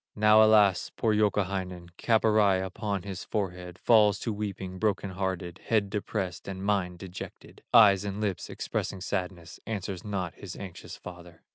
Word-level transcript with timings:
Now 0.15 0.41
alas! 0.43 0.89
poor 0.97 1.13
Youkahainen, 1.13 1.91
Cap 1.97 2.25
awry 2.25 2.55
upon 2.55 3.03
his 3.03 3.23
forehead, 3.23 3.77
Falls 3.77 4.17
to 4.21 4.33
weeping, 4.33 4.79
broken 4.79 5.11
hearted, 5.11 5.59
Head 5.65 5.91
depressed 5.91 6.47
and 6.47 6.65
mind 6.65 6.97
dejected, 6.97 7.61
Eyes 7.71 8.03
and 8.03 8.19
lips 8.19 8.49
expressing 8.49 9.01
sadness, 9.01 9.59
Answers 9.67 10.03
not 10.03 10.33
his 10.33 10.55
anxious 10.55 10.97
father. 10.97 11.43